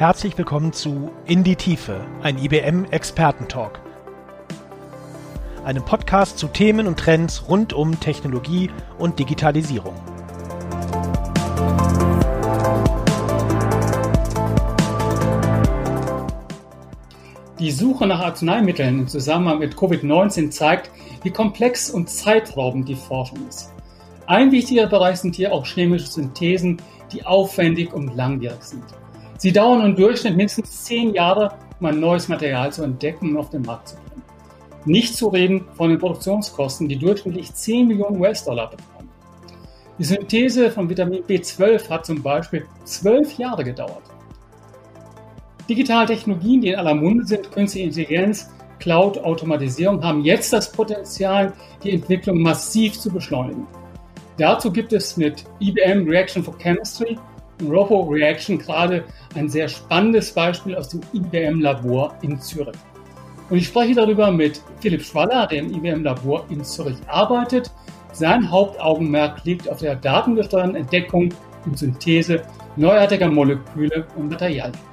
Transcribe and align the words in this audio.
Herzlich 0.00 0.38
willkommen 0.38 0.72
zu 0.72 1.10
In 1.26 1.44
die 1.44 1.56
Tiefe, 1.56 2.00
ein 2.22 2.38
IBM 2.38 2.86
Expertentalk. 2.86 3.82
Einem 5.62 5.84
Podcast 5.84 6.38
zu 6.38 6.46
Themen 6.46 6.86
und 6.86 6.98
Trends 6.98 7.50
rund 7.50 7.74
um 7.74 8.00
Technologie 8.00 8.70
und 8.98 9.18
Digitalisierung. 9.18 9.92
Die 17.58 17.70
Suche 17.70 18.06
nach 18.06 18.20
Arzneimitteln 18.20 19.00
im 19.00 19.06
Zusammenhang 19.06 19.58
mit 19.58 19.74
Covid-19 19.74 20.50
zeigt, 20.50 20.90
wie 21.22 21.30
komplex 21.30 21.90
und 21.90 22.08
zeitraubend 22.08 22.88
die 22.88 22.96
Forschung 22.96 23.46
ist. 23.46 23.70
Ein 24.26 24.50
wichtiger 24.50 24.86
Bereich 24.86 25.18
sind 25.18 25.34
hier 25.34 25.52
auch 25.52 25.66
chemische 25.66 26.06
Synthesen, 26.06 26.80
die 27.12 27.26
aufwendig 27.26 27.92
und 27.92 28.16
langwierig 28.16 28.62
sind. 28.62 28.84
Sie 29.40 29.52
dauern 29.52 29.82
im 29.86 29.96
Durchschnitt 29.96 30.36
mindestens 30.36 30.84
zehn 30.84 31.14
Jahre, 31.14 31.54
um 31.80 31.86
ein 31.86 31.98
neues 31.98 32.28
Material 32.28 32.70
zu 32.70 32.82
entdecken 32.82 33.30
und 33.30 33.38
auf 33.38 33.48
den 33.48 33.62
Markt 33.62 33.88
zu 33.88 33.96
bringen. 33.96 34.22
Nicht 34.84 35.16
zu 35.16 35.28
reden 35.28 35.64
von 35.78 35.88
den 35.88 35.98
Produktionskosten, 35.98 36.90
die 36.90 36.98
durchschnittlich 36.98 37.54
10 37.54 37.88
Millionen 37.88 38.20
US-Dollar 38.20 38.68
betragen. 38.68 39.08
Die 39.98 40.04
Synthese 40.04 40.70
von 40.70 40.90
Vitamin 40.90 41.22
B12 41.24 41.88
hat 41.88 42.04
zum 42.04 42.22
Beispiel 42.22 42.66
zwölf 42.84 43.38
Jahre 43.38 43.64
gedauert. 43.64 44.02
Digitale 45.70 46.08
Technologien, 46.08 46.60
die 46.60 46.68
in 46.68 46.76
aller 46.76 46.94
Munde 46.94 47.24
sind, 47.24 47.50
künstliche 47.50 47.86
Intelligenz, 47.86 48.50
Cloud, 48.78 49.16
Automatisierung, 49.24 50.04
haben 50.04 50.22
jetzt 50.22 50.52
das 50.52 50.70
Potenzial, 50.70 51.54
die 51.82 51.92
Entwicklung 51.92 52.42
massiv 52.42 53.00
zu 53.00 53.10
beschleunigen. 53.10 53.66
Dazu 54.36 54.70
gibt 54.70 54.92
es 54.92 55.16
mit 55.16 55.44
IBM 55.60 56.06
Reaction 56.06 56.44
for 56.44 56.58
Chemistry 56.58 57.18
Robo 57.68 58.02
Reaction 58.02 58.58
gerade 58.58 59.04
ein 59.34 59.48
sehr 59.48 59.68
spannendes 59.68 60.32
Beispiel 60.32 60.76
aus 60.76 60.88
dem 60.88 61.00
IBM-Labor 61.12 62.14
in 62.22 62.40
Zürich. 62.40 62.76
Und 63.50 63.58
ich 63.58 63.66
spreche 63.66 63.94
darüber 63.94 64.30
mit 64.30 64.62
Philipp 64.80 65.02
Schwaller, 65.02 65.46
der 65.46 65.58
im 65.58 65.74
IBM-Labor 65.74 66.46
in 66.50 66.64
Zürich 66.64 66.98
arbeitet. 67.08 67.70
Sein 68.12 68.50
Hauptaugenmerk 68.50 69.44
liegt 69.44 69.68
auf 69.68 69.78
der 69.78 69.96
datengesteuerten 69.96 70.76
Entdeckung 70.76 71.34
und 71.66 71.78
Synthese 71.78 72.42
neuartiger 72.76 73.28
Moleküle 73.28 74.06
und 74.16 74.30
Materialien. 74.30 74.89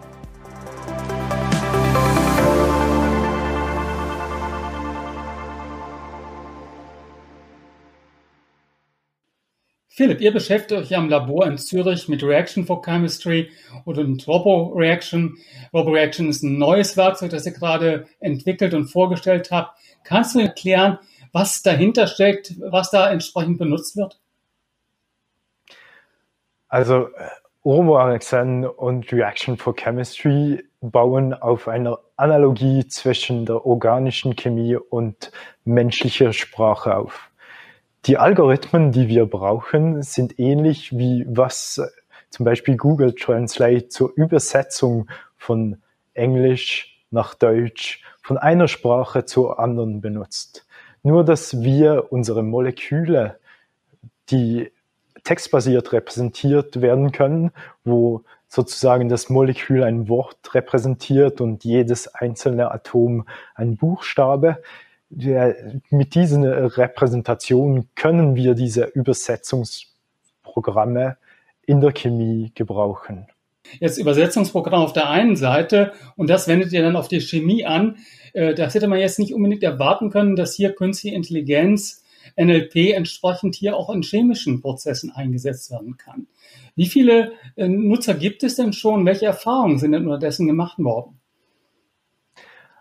Philipp, 9.97 10.21
ihr 10.21 10.31
beschäftigt 10.31 10.79
euch 10.79 10.91
ja 10.91 10.99
im 10.99 11.09
Labor 11.09 11.47
in 11.47 11.57
Zürich 11.57 12.07
mit 12.07 12.21
Reaction 12.21 12.67
for 12.67 12.83
Chemistry 12.83 13.49
Robo 13.87 14.71
Reaction. 14.75 15.35
Robo 15.73 15.89
Reaction 15.89 16.29
ist 16.29 16.43
ein 16.43 16.59
neues 16.59 16.95
Werkzeug, 16.97 17.31
das 17.31 17.47
ihr 17.47 17.53
gerade 17.53 18.05
entwickelt 18.19 18.75
und 18.75 18.89
vorgestellt 18.89 19.49
habt. 19.49 19.75
Kannst 20.03 20.35
du 20.35 20.39
erklären, 20.39 20.99
was 21.31 21.63
dahinter 21.63 22.05
steckt, 22.05 22.53
was 22.59 22.91
da 22.91 23.09
entsprechend 23.09 23.57
benutzt 23.57 23.97
wird? 23.97 24.19
Also 26.67 27.07
Robo 27.65 27.97
Reaction 27.97 28.67
und 28.67 29.11
Reaction 29.11 29.57
for 29.57 29.75
Chemistry 29.75 30.63
bauen 30.79 31.33
auf 31.33 31.67
einer 31.67 31.97
Analogie 32.17 32.87
zwischen 32.87 33.47
der 33.47 33.65
organischen 33.65 34.35
Chemie 34.35 34.75
und 34.75 35.31
menschlicher 35.65 36.33
Sprache 36.33 36.95
auf. 36.95 37.31
Die 38.07 38.17
Algorithmen, 38.17 38.93
die 38.93 39.09
wir 39.09 39.25
brauchen, 39.25 40.01
sind 40.01 40.39
ähnlich 40.39 40.97
wie 40.97 41.25
was 41.27 41.77
äh, 41.77 41.87
zum 42.29 42.45
Beispiel 42.45 42.77
Google 42.77 43.13
Translate 43.13 43.89
zur 43.89 44.13
Übersetzung 44.15 45.09
von 45.35 45.81
Englisch 46.13 47.03
nach 47.11 47.33
Deutsch 47.35 48.01
von 48.21 48.37
einer 48.37 48.69
Sprache 48.69 49.25
zur 49.25 49.59
anderen 49.59 49.99
benutzt. 49.99 50.65
Nur 51.03 51.25
dass 51.25 51.61
wir 51.63 52.07
unsere 52.09 52.43
Moleküle, 52.43 53.39
die 54.29 54.71
textbasiert 55.25 55.91
repräsentiert 55.91 56.79
werden 56.81 57.11
können, 57.11 57.51
wo 57.83 58.23
sozusagen 58.47 59.09
das 59.09 59.29
Molekül 59.29 59.83
ein 59.83 60.07
Wort 60.07 60.53
repräsentiert 60.53 61.41
und 61.41 61.65
jedes 61.65 62.07
einzelne 62.07 62.71
Atom 62.71 63.27
ein 63.53 63.75
Buchstabe, 63.75 64.61
ja, 65.09 65.53
mit 65.89 66.15
diesen 66.15 66.43
Repräsentationen 66.43 67.89
können 67.95 68.35
wir 68.35 68.55
diese 68.55 68.85
Übersetzungsprogramme 68.85 71.17
in 71.65 71.79
der 71.81 71.93
Chemie 71.93 72.51
gebrauchen. 72.55 73.27
Jetzt 73.79 73.97
Übersetzungsprogramm 73.97 74.81
auf 74.81 74.93
der 74.93 75.09
einen 75.09 75.35
Seite 75.35 75.91
und 76.15 76.29
das 76.29 76.47
wendet 76.47 76.71
ihr 76.71 76.81
dann 76.81 76.95
auf 76.95 77.09
die 77.09 77.19
Chemie 77.19 77.65
an. 77.65 77.97
Äh, 78.33 78.53
das 78.53 78.73
hätte 78.73 78.87
man 78.87 78.99
jetzt 78.99 79.19
nicht 79.19 79.33
unbedingt 79.33 79.63
erwarten 79.63 80.09
können, 80.09 80.35
dass 80.35 80.55
hier 80.55 80.73
künstliche 80.73 81.15
Intelligenz, 81.15 82.03
NLP 82.35 82.93
entsprechend 82.93 83.55
hier 83.55 83.77
auch 83.77 83.89
in 83.89 84.01
chemischen 84.01 84.61
Prozessen 84.61 85.11
eingesetzt 85.11 85.71
werden 85.71 85.97
kann. 85.97 86.27
Wie 86.75 86.87
viele 86.87 87.33
äh, 87.55 87.67
Nutzer 87.67 88.13
gibt 88.13 88.43
es 88.43 88.55
denn 88.55 88.73
schon? 88.73 89.05
Welche 89.05 89.25
Erfahrungen 89.25 89.79
sind 89.79 89.93
denn 89.93 90.05
unterdessen 90.05 90.47
gemacht 90.47 90.77
worden? 90.79 91.19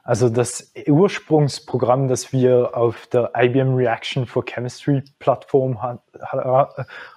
Also 0.07 0.29
das 0.29 0.73
Ursprungsprogramm, 0.87 2.07
das 2.07 2.33
wir 2.33 2.77
auf 2.77 3.09
der 3.09 3.33
IBM 3.37 3.75
Reaction 3.75 4.25
for 4.25 4.45
Chemistry 4.45 5.03
Plattform 5.19 5.81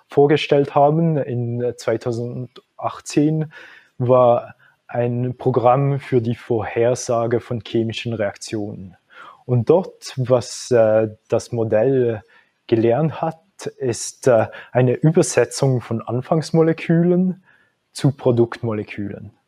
vorgestellt 0.07 0.73
haben 0.73 1.17
in 1.17 1.71
2018, 1.77 3.53
war 3.99 4.55
ein 4.87 5.35
Programm 5.37 5.99
für 5.99 6.19
die 6.19 6.33
Vorhersage 6.33 7.41
von 7.41 7.61
chemischen 7.61 8.13
Reaktionen. 8.13 8.97
Und 9.45 9.69
dort, 9.69 10.13
was 10.17 10.71
äh, 10.71 11.09
das 11.27 11.51
Modell 11.51 12.23
gelernt 12.65 13.21
hat, 13.21 13.67
ist 13.77 14.27
äh, 14.27 14.47
eine 14.71 14.93
Übersetzung 14.93 15.81
von 15.81 16.01
Anfangsmolekülen 16.01 17.43
zu 17.91 18.13
Produktmolekülen. 18.13 19.38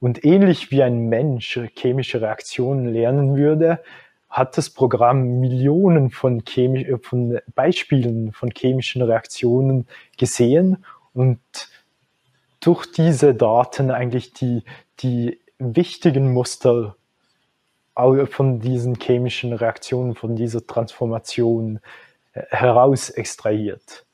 Und 0.00 0.24
ähnlich 0.24 0.70
wie 0.70 0.82
ein 0.82 1.08
Mensch 1.08 1.58
chemische 1.76 2.20
Reaktionen 2.20 2.86
lernen 2.86 3.36
würde, 3.36 3.80
hat 4.28 4.56
das 4.58 4.70
Programm 4.70 5.40
Millionen 5.40 6.10
von, 6.10 6.44
chemisch, 6.44 6.86
von 7.02 7.40
Beispielen 7.54 8.32
von 8.32 8.50
chemischen 8.50 9.02
Reaktionen 9.02 9.86
gesehen 10.16 10.84
und 11.14 11.40
durch 12.60 12.90
diese 12.92 13.34
Daten 13.34 13.90
eigentlich 13.90 14.32
die, 14.32 14.64
die 15.00 15.40
wichtigen 15.58 16.32
Muster 16.32 16.96
von 18.30 18.60
diesen 18.60 18.94
chemischen 19.00 19.52
Reaktionen, 19.52 20.14
von 20.14 20.36
dieser 20.36 20.64
Transformation 20.64 21.80
äh, 22.32 22.42
heraus 22.50 23.10
extrahiert. 23.10 24.06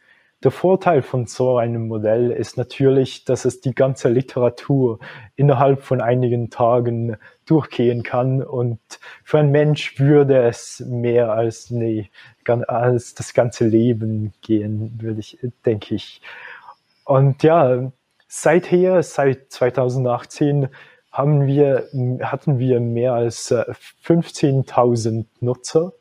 Der 0.44 0.50
Vorteil 0.50 1.00
von 1.00 1.27
so 1.27 1.56
einem 1.56 1.88
Modell 1.88 2.31
ist 2.31 2.59
natürlich, 2.59 3.25
dass 3.25 3.47
es 3.47 3.62
die 3.62 3.75
ganze 3.75 4.10
Literatur 4.10 4.99
innerhalb 5.37 5.82
von 5.82 6.03
einigen 6.03 6.50
Tagen 6.50 7.16
durchgehen 7.47 8.03
kann 8.03 8.43
und 8.43 8.78
für 9.25 9.38
einen 9.38 9.53
Mensch 9.53 9.99
würde 9.99 10.43
es 10.43 10.81
mehr 10.87 11.32
als, 11.32 11.71
nee, 11.71 12.10
als 12.44 13.15
das 13.15 13.32
ganze 13.32 13.66
Leben 13.66 14.34
gehen, 14.43 14.99
würde 15.00 15.21
ich, 15.21 15.38
denke 15.65 15.94
ich. 15.94 16.21
Und 17.06 17.43
ja, 17.43 17.91
seither, 18.28 19.03
seit 19.03 19.50
2018 19.50 20.69
haben 21.11 21.47
wir, 21.47 21.88
hatten 22.21 22.59
wir 22.59 22.81
mehr 22.81 23.15
als 23.15 23.50
15.000 23.50 25.21
äh, 25.21 25.25
Nutzer 25.41 25.94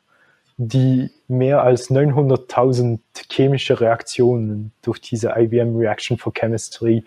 die 0.56 1.10
mehr 1.28 1.62
als 1.62 1.90
900.000 1.90 2.98
chemische 3.30 3.80
Reaktionen 3.80 4.72
durch 4.82 5.00
diese 5.00 5.32
IBM 5.36 5.76
Reaction 5.76 6.18
for 6.18 6.32
Chemistry 6.32 7.04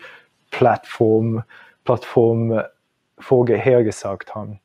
Plattform, 0.50 1.42
Plattform 1.84 2.52
äh, 2.52 2.64
vorhergesagt 3.18 4.34
haben. 4.34 4.60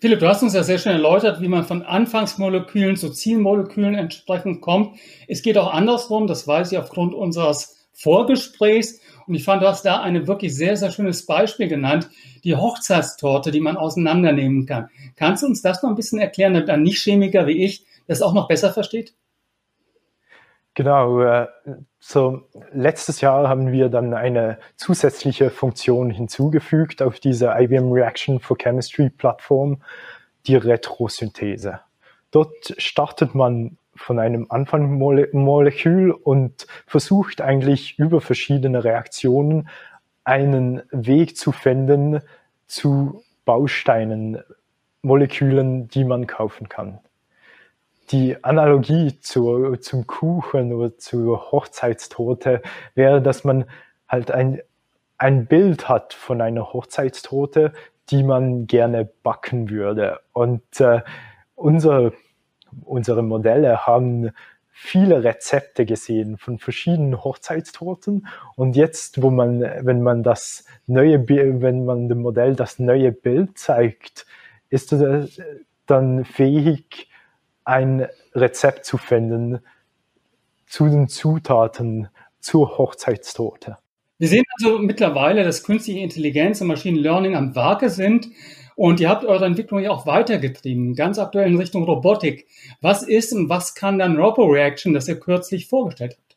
Philipp, 0.00 0.20
du 0.20 0.28
hast 0.28 0.44
uns 0.44 0.54
ja 0.54 0.62
sehr 0.62 0.78
schön 0.78 0.92
erläutert, 0.92 1.40
wie 1.40 1.48
man 1.48 1.64
von 1.64 1.82
Anfangsmolekülen 1.82 2.96
zu 2.96 3.10
Zielmolekülen 3.10 3.96
entsprechend 3.96 4.60
kommt. 4.60 4.96
Es 5.26 5.42
geht 5.42 5.58
auch 5.58 5.72
andersrum, 5.72 6.28
das 6.28 6.46
weiß 6.46 6.70
ich 6.70 6.78
aufgrund 6.78 7.14
unseres 7.14 7.88
Vorgesprächs. 7.92 9.00
Und 9.26 9.34
ich 9.34 9.42
fand, 9.42 9.60
du 9.60 9.66
hast 9.66 9.84
da 9.84 10.00
ein 10.00 10.28
wirklich 10.28 10.54
sehr, 10.54 10.76
sehr 10.76 10.92
schönes 10.92 11.26
Beispiel 11.26 11.66
genannt, 11.66 12.08
die 12.44 12.54
Hochzeitstorte, 12.54 13.50
die 13.50 13.60
man 13.60 13.76
auseinandernehmen 13.76 14.66
kann. 14.66 14.88
Kannst 15.16 15.42
du 15.42 15.48
uns 15.48 15.62
das 15.62 15.82
noch 15.82 15.90
ein 15.90 15.96
bisschen 15.96 16.20
erklären, 16.20 16.54
damit 16.54 16.70
ein 16.70 16.82
Nicht-Chemiker 16.82 17.48
wie 17.48 17.64
ich 17.64 17.84
das 18.08 18.22
auch 18.22 18.34
noch 18.34 18.48
besser 18.48 18.72
versteht? 18.72 19.14
Genau, 20.74 21.20
äh, 21.22 21.48
so 21.98 22.42
letztes 22.72 23.20
Jahr 23.20 23.48
haben 23.48 23.72
wir 23.72 23.88
dann 23.88 24.14
eine 24.14 24.58
zusätzliche 24.76 25.50
Funktion 25.50 26.10
hinzugefügt 26.10 27.02
auf 27.02 27.18
diese 27.18 27.52
IBM 27.58 27.90
Reaction 27.90 28.38
for 28.38 28.56
Chemistry 28.56 29.10
Plattform, 29.10 29.82
die 30.46 30.56
Retrosynthese. 30.56 31.80
Dort 32.30 32.74
startet 32.78 33.34
man 33.34 33.76
von 33.96 34.18
einem 34.20 34.46
Anfangsmolekül 34.50 36.12
und 36.12 36.66
versucht 36.86 37.40
eigentlich 37.40 37.98
über 37.98 38.20
verschiedene 38.20 38.84
Reaktionen 38.84 39.68
einen 40.22 40.82
Weg 40.92 41.36
zu 41.36 41.52
finden 41.52 42.20
zu 42.68 43.24
Bausteinen, 43.44 44.42
Molekülen, 45.02 45.88
die 45.88 46.04
man 46.04 46.26
kaufen 46.26 46.68
kann. 46.68 47.00
Die 48.10 48.42
Analogie 48.42 49.20
zu, 49.20 49.76
zum 49.76 50.06
Kuchen 50.06 50.72
oder 50.72 50.96
zur 50.96 51.52
Hochzeitstorte 51.52 52.62
wäre, 52.94 53.20
dass 53.20 53.44
man 53.44 53.66
halt 54.08 54.30
ein, 54.30 54.60
ein 55.18 55.46
Bild 55.46 55.88
hat 55.88 56.14
von 56.14 56.40
einer 56.40 56.72
Hochzeitstorte, 56.72 57.72
die 58.10 58.22
man 58.22 58.66
gerne 58.66 59.04
backen 59.22 59.68
würde. 59.68 60.20
Und 60.32 60.80
äh, 60.80 61.02
unser, 61.54 62.12
unsere 62.84 63.22
Modelle 63.22 63.86
haben 63.86 64.30
viele 64.70 65.24
Rezepte 65.24 65.84
gesehen 65.84 66.38
von 66.38 66.58
verschiedenen 66.58 67.22
Hochzeitstorten. 67.24 68.28
Und 68.54 68.76
jetzt, 68.76 69.20
wo 69.20 69.30
man, 69.30 69.60
wenn 69.60 70.02
man 70.02 70.22
das 70.22 70.64
neue, 70.86 71.28
wenn 71.28 71.84
man 71.84 72.08
dem 72.08 72.22
Modell 72.22 72.54
das 72.54 72.78
neue 72.78 73.10
Bild 73.10 73.58
zeigt, 73.58 74.24
ist 74.70 74.92
es 74.92 75.42
dann 75.86 76.24
fähig, 76.24 77.07
ein 77.68 78.08
Rezept 78.34 78.84
zu 78.84 78.98
finden 78.98 79.60
zu 80.66 80.88
den 80.88 81.08
Zutaten 81.08 82.08
zur 82.40 82.78
Hochzeitstorte. 82.78 83.78
Wir 84.18 84.28
sehen 84.28 84.44
also 84.58 84.78
mittlerweile, 84.78 85.44
dass 85.44 85.62
künstliche 85.62 86.00
Intelligenz 86.00 86.60
und 86.60 86.66
Machine 86.66 86.98
Learning 86.98 87.36
am 87.36 87.54
Werke 87.54 87.88
sind 87.88 88.28
und 88.74 89.00
ihr 89.00 89.08
habt 89.08 89.24
eure 89.24 89.44
Entwicklung 89.46 89.80
ja 89.80 89.90
auch 89.90 90.06
weitergetrieben, 90.06 90.94
ganz 90.94 91.18
aktuell 91.18 91.48
in 91.48 91.56
Richtung 91.56 91.84
Robotik. 91.84 92.46
Was 92.80 93.02
ist 93.02 93.32
und 93.32 93.48
was 93.48 93.74
kann 93.74 93.98
dann 93.98 94.16
RoboReaction, 94.16 94.92
das 94.92 95.08
ihr 95.08 95.20
kürzlich 95.20 95.68
vorgestellt 95.68 96.16
habt? 96.16 96.36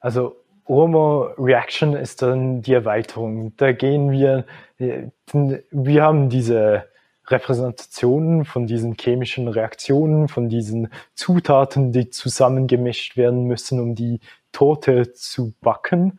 Also 0.00 0.36
RoboReaction 0.68 1.94
ist 1.94 2.22
dann 2.22 2.62
die 2.62 2.72
Erweiterung. 2.72 3.52
Da 3.56 3.72
gehen 3.72 4.10
wir, 4.10 4.44
wir 4.78 6.02
haben 6.02 6.28
diese 6.28 6.88
Repräsentationen 7.28 8.44
von 8.44 8.66
diesen 8.66 8.94
chemischen 8.94 9.48
Reaktionen, 9.48 10.28
von 10.28 10.48
diesen 10.48 10.88
Zutaten, 11.14 11.92
die 11.92 12.10
zusammengemischt 12.10 13.16
werden 13.16 13.44
müssen, 13.44 13.80
um 13.80 13.94
die 13.94 14.20
Torte 14.52 15.12
zu 15.12 15.54
backen, 15.60 16.18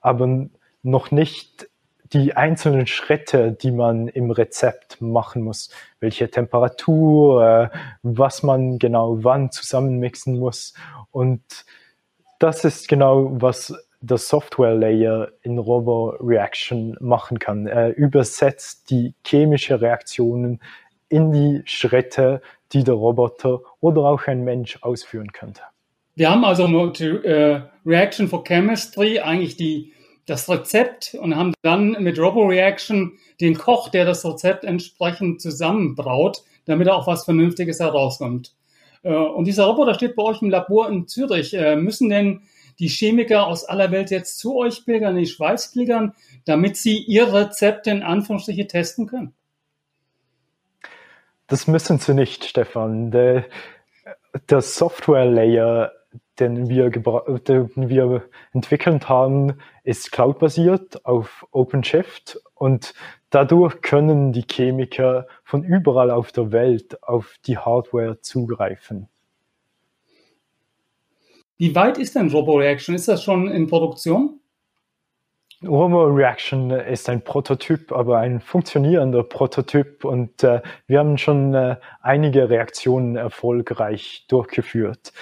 aber 0.00 0.46
noch 0.82 1.10
nicht 1.10 1.68
die 2.12 2.36
einzelnen 2.36 2.86
Schritte, 2.86 3.52
die 3.52 3.72
man 3.72 4.08
im 4.08 4.30
Rezept 4.30 5.00
machen 5.00 5.42
muss, 5.42 5.70
welche 6.00 6.30
Temperatur, 6.30 7.44
äh, 7.44 7.78
was 8.02 8.42
man 8.42 8.78
genau 8.78 9.24
wann 9.24 9.50
zusammenmixen 9.50 10.38
muss. 10.38 10.74
Und 11.10 11.42
das 12.38 12.64
ist 12.64 12.88
genau, 12.88 13.30
was 13.40 13.74
der 14.06 14.18
Software 14.18 14.74
Layer 14.74 15.28
in 15.42 15.58
Robo 15.58 16.16
Reaction 16.20 16.96
machen 17.00 17.38
kann. 17.38 17.66
Er 17.66 17.96
übersetzt 17.96 18.90
die 18.90 19.14
chemische 19.24 19.80
Reaktionen 19.80 20.60
in 21.08 21.32
die 21.32 21.62
Schritte, 21.64 22.40
die 22.72 22.84
der 22.84 22.94
Roboter 22.94 23.60
oder 23.80 24.02
auch 24.02 24.26
ein 24.26 24.44
Mensch 24.44 24.78
ausführen 24.82 25.32
könnte. 25.32 25.62
Wir 26.14 26.30
haben 26.30 26.44
also 26.44 26.66
mit 26.66 27.00
äh, 27.00 27.60
Reaction 27.84 28.28
for 28.28 28.42
Chemistry 28.44 29.20
eigentlich 29.20 29.56
die, 29.56 29.92
das 30.24 30.48
Rezept 30.48 31.14
und 31.20 31.36
haben 31.36 31.52
dann 31.62 32.02
mit 32.02 32.18
RoboReaction 32.18 33.18
den 33.40 33.56
Koch, 33.56 33.90
der 33.90 34.04
das 34.04 34.24
Rezept 34.24 34.64
entsprechend 34.64 35.42
zusammenbraut, 35.42 36.42
damit 36.64 36.88
auch 36.88 37.06
was 37.06 37.24
Vernünftiges 37.24 37.80
herauskommt. 37.80 38.54
Äh, 39.02 39.14
und 39.14 39.46
dieser 39.46 39.66
Roboter 39.66 39.94
steht 39.94 40.16
bei 40.16 40.22
euch 40.22 40.42
im 40.42 40.50
Labor 40.50 40.88
in 40.88 41.06
Zürich. 41.06 41.54
Äh, 41.54 41.76
müssen 41.76 42.08
denn 42.08 42.40
die 42.78 42.88
Chemiker 42.88 43.46
aus 43.46 43.64
aller 43.64 43.90
Welt 43.90 44.10
jetzt 44.10 44.38
zu 44.38 44.56
euch 44.56 44.84
pilgern, 44.84 45.16
in 45.16 45.24
die 45.24 45.30
Schweiz 45.30 45.72
pilgern, 45.72 46.14
damit 46.44 46.76
sie 46.76 46.98
ihr 46.98 47.32
Rezept 47.32 47.86
in 47.86 48.02
Anführungsstriche 48.02 48.66
testen 48.66 49.06
können? 49.06 49.34
Das 51.46 51.66
müssen 51.66 51.98
sie 51.98 52.14
nicht, 52.14 52.44
Stefan. 52.44 53.10
Der, 53.10 53.44
der 54.50 54.60
Software-Layer 54.60 55.92
den 56.38 56.68
wir, 56.68 56.90
den 56.90 57.88
wir 57.88 58.28
entwickelt 58.52 59.08
haben, 59.08 59.58
ist 59.84 60.12
cloud-basiert 60.12 61.04
auf 61.04 61.46
OpenShift 61.50 62.40
und 62.54 62.94
dadurch 63.30 63.80
können 63.80 64.32
die 64.32 64.44
Chemiker 64.50 65.26
von 65.44 65.64
überall 65.64 66.10
auf 66.10 66.32
der 66.32 66.52
Welt 66.52 67.02
auf 67.02 67.36
die 67.46 67.58
Hardware 67.58 68.20
zugreifen. 68.20 69.08
Wie 71.58 71.74
weit 71.74 71.98
ist 71.98 72.14
denn 72.14 72.30
RoboReaction? 72.30 72.94
Ist 72.94 73.08
das 73.08 73.22
schon 73.22 73.48
in 73.48 73.66
Produktion? 73.66 74.40
RoboReaction 75.64 76.70
ist 76.70 77.08
ein 77.08 77.22
Prototyp, 77.22 77.92
aber 77.92 78.18
ein 78.18 78.40
funktionierender 78.40 79.22
Prototyp 79.22 80.04
und 80.04 80.44
äh, 80.44 80.60
wir 80.86 80.98
haben 80.98 81.16
schon 81.16 81.54
äh, 81.54 81.76
einige 82.02 82.50
Reaktionen 82.50 83.16
erfolgreich 83.16 84.26
durchgeführt 84.28 85.12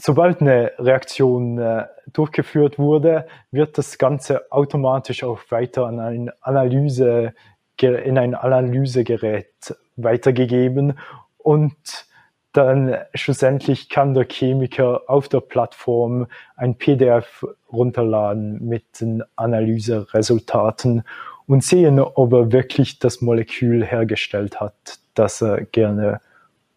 sobald 0.00 0.40
eine 0.40 0.72
Reaktion 0.78 1.58
äh, 1.58 1.86
durchgeführt 2.12 2.78
wurde, 2.78 3.26
wird 3.50 3.76
das 3.78 3.98
Ganze 3.98 4.50
automatisch 4.50 5.22
auch 5.22 5.40
weiter 5.50 5.86
an 5.86 6.00
ein 6.00 6.30
Analyse, 6.40 7.34
in 7.80 8.18
ein 8.18 8.34
Analysegerät 8.34 9.74
weitergegeben 9.96 10.98
und 11.38 12.06
dann 12.52 12.96
schlussendlich 13.14 13.88
kann 13.88 14.14
der 14.14 14.26
Chemiker 14.28 15.02
auf 15.06 15.28
der 15.28 15.40
Plattform 15.40 16.26
ein 16.56 16.76
PDF 16.76 17.44
runterladen 17.72 18.66
mit 18.66 19.00
den 19.00 19.22
Analyseresultaten 19.36 21.04
und 21.46 21.64
sehen, 21.64 22.00
ob 22.00 22.32
er 22.32 22.52
wirklich 22.52 22.98
das 22.98 23.20
Molekül 23.20 23.84
hergestellt 23.84 24.60
hat, 24.60 24.98
das 25.14 25.42
er 25.42 25.62
gerne 25.64 26.20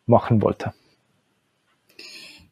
machen 0.05 0.41
wollte. 0.41 0.73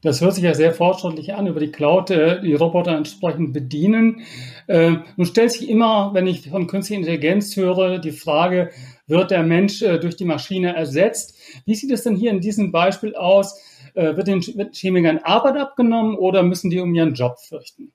Das 0.02 0.20
hört 0.22 0.34
sich 0.34 0.44
ja 0.44 0.56
sehr 0.56 0.74
fortschrittlich 0.74 1.36
an, 1.36 1.48
über 1.48 1.60
die 1.60 1.72
Cloud 1.72 2.10
äh, 2.10 2.42
die 2.42 2.56
Roboter 2.56 2.96
entsprechend 2.96 3.54
bedienen. 3.54 4.22
Äh, 4.68 4.98
nun 5.16 5.28
stellt 5.28 5.52
sich 5.52 5.70
immer, 5.70 6.12
wenn 6.14 6.26
ich 6.26 6.50
von 6.50 6.68
künstlicher 6.68 7.00
Intelligenz 7.00 7.56
höre, 7.56 8.00
die 8.00 8.12
Frage, 8.12 8.72
wird 9.08 9.30
der 9.30 9.44
Mensch 9.44 9.82
äh, 9.82 10.00
durch 10.00 10.16
die 10.16 10.26
Maschine 10.26 10.76
ersetzt? 10.76 11.38
Wie 11.66 11.76
sieht 11.76 11.92
es 11.92 12.04
denn 12.04 12.16
hier 12.16 12.32
in 12.32 12.42
diesem 12.42 12.72
Beispiel 12.72 13.16
aus? 13.16 13.62
Äh, 13.94 14.16
wird 14.16 14.28
den 14.28 14.42
Chemikern 14.74 15.20
Arbeit 15.20 15.58
abgenommen 15.58 16.16
oder 16.16 16.44
müssen 16.44 16.70
die 16.70 16.80
um 16.80 16.94
ihren 16.96 17.14
Job 17.14 17.40
fürchten? 17.40 17.92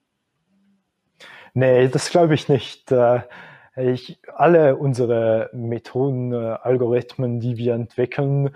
Nee, 1.53 1.87
das 1.87 2.11
glaube 2.11 2.35
ich 2.35 2.47
nicht. 2.47 2.91
Äh, 2.91 3.21
ich, 3.75 4.19
alle 4.35 4.75
unsere 4.75 5.49
Methoden, 5.53 6.31
äh, 6.31 6.35
Algorithmen, 6.35 7.39
die 7.39 7.57
wir 7.57 7.73
entwickeln, 7.73 8.51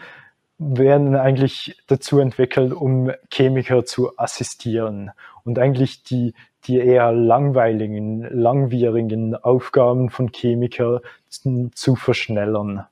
werden 0.63 1.15
eigentlich 1.15 1.75
dazu 1.87 2.19
entwickelt, 2.19 2.71
um 2.71 3.11
Chemiker 3.33 3.83
zu 3.83 4.17
assistieren 4.17 5.09
und 5.43 5.57
eigentlich 5.57 6.03
die, 6.03 6.35
die 6.65 6.77
eher 6.77 7.11
langweiligen, 7.11 8.21
langwierigen 8.29 9.35
Aufgaben 9.35 10.11
von 10.11 10.29
Chemiker 10.31 11.01
zu 11.29 11.95
verschnellern, 11.95 12.85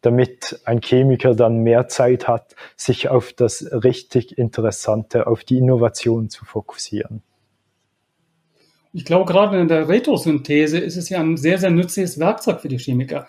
damit 0.00 0.58
ein 0.64 0.80
Chemiker 0.80 1.34
dann 1.34 1.58
mehr 1.58 1.88
Zeit 1.88 2.28
hat, 2.28 2.56
sich 2.76 3.10
auf 3.10 3.34
das 3.34 3.68
richtig 3.70 4.38
Interessante, 4.38 5.26
auf 5.26 5.44
die 5.44 5.58
Innovation 5.58 6.30
zu 6.30 6.46
fokussieren. 6.46 7.22
Ich 8.94 9.04
glaube, 9.04 9.30
gerade 9.30 9.60
in 9.60 9.68
der 9.68 9.86
Retrosynthese 9.90 10.78
ist 10.78 10.96
es 10.96 11.10
ja 11.10 11.20
ein 11.20 11.36
sehr, 11.36 11.58
sehr 11.58 11.70
nützliches 11.70 12.18
Werkzeug 12.18 12.62
für 12.62 12.68
die 12.68 12.78
Chemiker. 12.78 13.26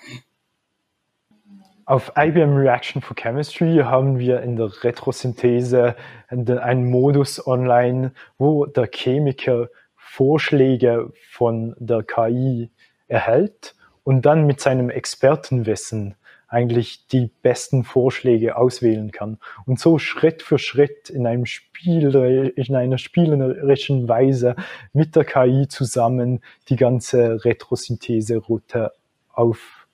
Auf 1.89 2.12
IBM 2.17 2.58
Reaction 2.58 3.01
for 3.01 3.15
Chemistry 3.15 3.77
haben 3.77 4.20
wir 4.20 4.41
in 4.41 4.58
der 4.58 4.70
Retrosynthese 4.84 5.96
einen 6.27 6.89
Modus 6.89 7.48
online, 7.48 8.12
wo 8.38 8.65
der 8.65 8.89
Chemiker 8.94 9.70
Vorschläge 9.96 11.13
von 11.32 11.77
der 11.79 12.03
KI 12.03 12.72
erhält 13.08 13.74
und 14.03 14.25
dann 14.25 14.46
mit 14.46 14.60
seinem 14.60 14.89
Expertenwissen 14.89 16.15
eigentlich 16.50 17.08
die 17.08 17.32
besten 17.41 17.86
Vorschläge 17.86 18.58
auswählen 18.58 19.13
kann. 19.13 19.38
Und 19.65 19.79
so 19.79 19.98
Schritt 19.98 20.41
für 20.41 20.60
Schritt 20.60 21.10
in 21.10 21.25
einem 21.25 21.46
Spiel, 21.46 22.13
in 22.58 22.75
einer 22.75 22.98
spielerischen 22.98 24.10
Weise 24.10 24.58
mit 24.91 25.15
der 25.15 25.24
KI 25.24 25.70
zusammen 25.70 26.41
die 26.67 26.75
ganze 26.75 27.46
Retrosynthese-Route 27.46 28.91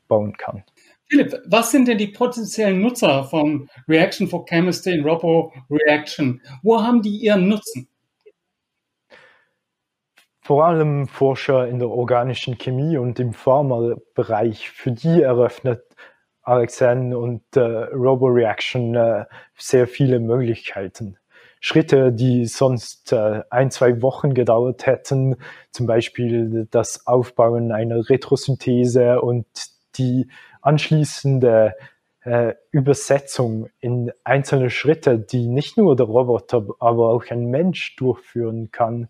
aufbauen 0.03 0.35
kann. 0.37 0.63
Philipp, 1.09 1.41
was 1.45 1.71
sind 1.71 1.87
denn 1.87 1.97
die 1.97 2.07
potenziellen 2.07 2.81
Nutzer 2.81 3.23
von 3.25 3.69
Reaction 3.87 4.27
for 4.27 4.45
Chemistry 4.45 4.93
in 4.93 5.03
Robo 5.03 5.53
Reaction? 5.69 6.41
Wo 6.63 6.81
haben 6.81 7.01
die 7.01 7.17
ihren 7.17 7.47
Nutzen? 7.47 7.87
Vor 10.41 10.65
allem 10.65 11.07
Forscher 11.07 11.67
in 11.67 11.79
der 11.79 11.89
organischen 11.89 12.57
Chemie 12.57 12.97
und 12.97 13.19
im 13.19 13.33
Pharma-Bereich, 13.33 14.69
für 14.69 14.91
die 14.91 15.21
eröffnet 15.21 15.83
Alexen 16.41 17.13
und 17.13 17.43
äh, 17.55 17.61
RoboReaction 17.61 18.95
äh, 18.95 19.25
sehr 19.57 19.87
viele 19.87 20.19
Möglichkeiten. 20.19 21.17
Schritte, 21.61 22.11
die 22.11 22.45
sonst 22.45 23.13
äh, 23.13 23.43
ein, 23.49 23.71
zwei 23.71 24.01
Wochen 24.01 24.33
gedauert 24.33 24.85
hätten, 24.85 25.37
zum 25.71 25.85
Beispiel 25.85 26.67
das 26.69 27.07
Aufbauen 27.07 27.71
einer 27.71 28.09
Retrosynthese 28.09 29.21
und 29.21 29.45
die 29.97 30.27
anschließende 30.61 31.75
äh, 32.23 32.53
Übersetzung 32.71 33.67
in 33.79 34.11
einzelne 34.23 34.69
Schritte, 34.69 35.19
die 35.19 35.47
nicht 35.47 35.77
nur 35.77 35.95
der 35.95 36.05
Roboter, 36.05 36.65
aber 36.79 37.09
auch 37.09 37.25
ein 37.29 37.45
Mensch 37.45 37.95
durchführen 37.95 38.71
kann, 38.71 39.09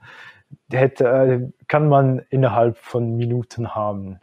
hätte, 0.72 1.06
äh, 1.06 1.52
kann 1.68 1.88
man 1.88 2.20
innerhalb 2.30 2.78
von 2.78 3.16
Minuten 3.16 3.76
haben. 3.76 4.20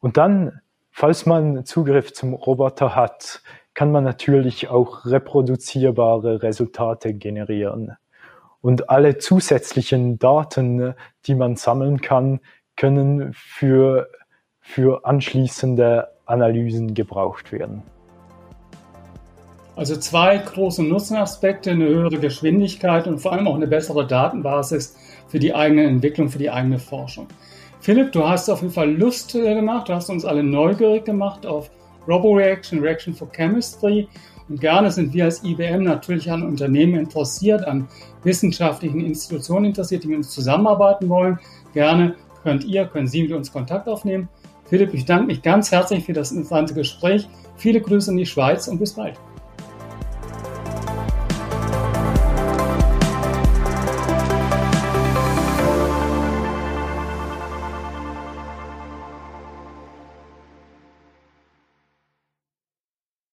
Und 0.00 0.16
dann, 0.16 0.60
falls 0.90 1.26
man 1.26 1.64
Zugriff 1.64 2.12
zum 2.12 2.34
Roboter 2.34 2.94
hat, 2.94 3.42
kann 3.74 3.90
man 3.90 4.04
natürlich 4.04 4.68
auch 4.68 5.06
reproduzierbare 5.06 6.42
Resultate 6.42 7.14
generieren. 7.14 7.96
Und 8.60 8.90
alle 8.90 9.18
zusätzlichen 9.18 10.18
Daten, 10.18 10.94
die 11.26 11.34
man 11.34 11.56
sammeln 11.56 12.00
kann, 12.00 12.40
können 12.76 13.32
für, 13.32 14.08
für 14.62 15.04
anschließende 15.04 16.08
Analysen 16.24 16.94
gebraucht 16.94 17.52
werden. 17.52 17.82
Also 19.74 19.96
zwei 19.96 20.38
große 20.38 20.82
Nutzenaspekte, 20.82 21.72
eine 21.72 21.86
höhere 21.86 22.18
Geschwindigkeit 22.18 23.06
und 23.06 23.18
vor 23.18 23.32
allem 23.32 23.48
auch 23.48 23.56
eine 23.56 23.66
bessere 23.66 24.06
Datenbasis 24.06 24.96
für 25.28 25.38
die 25.38 25.54
eigene 25.54 25.84
Entwicklung, 25.84 26.28
für 26.28 26.38
die 26.38 26.50
eigene 26.50 26.78
Forschung. 26.78 27.26
Philipp, 27.80 28.12
du 28.12 28.26
hast 28.26 28.48
auf 28.48 28.60
jeden 28.60 28.72
Fall 28.72 28.92
Lust 28.92 29.34
äh, 29.34 29.54
gemacht, 29.54 29.88
du 29.88 29.94
hast 29.94 30.08
uns 30.08 30.24
alle 30.24 30.42
neugierig 30.42 31.04
gemacht 31.04 31.44
auf 31.46 31.70
RoboReaction, 32.06 32.80
Reaction 32.80 33.14
for 33.14 33.28
Chemistry. 33.32 34.08
Und 34.48 34.60
gerne 34.60 34.90
sind 34.90 35.14
wir 35.14 35.24
als 35.24 35.42
IBM 35.42 35.84
natürlich 35.84 36.30
an 36.30 36.42
Unternehmen 36.42 36.94
interessiert, 36.94 37.64
an 37.64 37.88
wissenschaftlichen 38.22 39.00
Institutionen 39.00 39.66
interessiert, 39.66 40.04
die 40.04 40.08
mit 40.08 40.18
uns 40.18 40.30
zusammenarbeiten 40.30 41.08
wollen. 41.08 41.38
Gerne 41.72 42.14
könnt 42.42 42.64
ihr, 42.64 42.86
können 42.86 43.06
Sie 43.06 43.22
mit 43.22 43.32
uns 43.32 43.52
Kontakt 43.52 43.88
aufnehmen. 43.88 44.28
Philipp, 44.72 44.94
ich 44.94 45.04
danke 45.04 45.26
mich 45.26 45.42
ganz 45.42 45.70
herzlich 45.70 46.02
für 46.02 46.14
das 46.14 46.32
interessante 46.32 46.72
Gespräch. 46.72 47.28
Viele 47.58 47.82
Grüße 47.82 48.10
in 48.10 48.16
die 48.16 48.24
Schweiz 48.24 48.68
und 48.68 48.78
bis 48.78 48.94
bald. 48.94 49.20